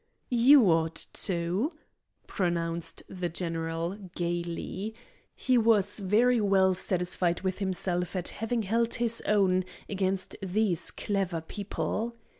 "You 0.33 0.63
ought 0.71 1.05
to," 1.13 1.73
pronounced 2.25 3.03
the 3.07 3.29
general, 3.29 4.09
gayly. 4.15 4.95
He 5.35 5.59
was 5.59 5.99
very 5.99 6.41
well 6.41 6.73
satisfied 6.73 7.41
with 7.41 7.59
himself 7.59 8.15
at 8.15 8.29
having 8.29 8.63
held 8.63 8.95
his 8.95 9.21
own 9.27 9.63
against 9.87 10.35
these 10.41 10.89
clever 10.89 11.41
people. 11.41 12.15